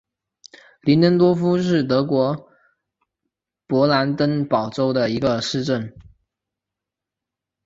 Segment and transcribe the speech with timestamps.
[0.81, 2.49] 林登多夫是德国
[3.67, 5.95] 勃兰登堡州的一个市镇。